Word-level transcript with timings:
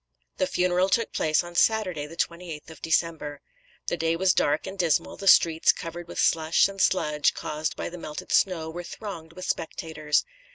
The 0.37 0.47
funeral 0.47 0.89
took 0.89 1.13
place 1.13 1.43
on 1.43 1.53
Saturday, 1.53 2.07
the 2.07 2.17
28th 2.17 2.71
of 2.71 2.81
December. 2.81 3.39
"The 3.85 3.97
day 3.97 4.15
was 4.15 4.33
dark 4.33 4.65
and 4.65 4.75
dismal, 4.75 5.15
the 5.15 5.27
streets, 5.27 5.71
covered 5.71 6.07
with 6.07 6.19
slush 6.19 6.67
and 6.67 6.81
sludge 6.81 7.35
caused 7.35 7.75
by 7.75 7.87
the 7.87 7.99
melted 7.99 8.31
snow, 8.31 8.71
were 8.71 8.81
thronged 8.81 9.33
with 9.33 9.45
spectators.... 9.47 10.25